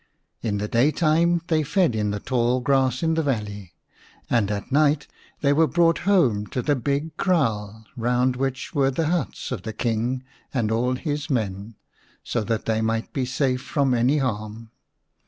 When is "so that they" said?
12.23-12.81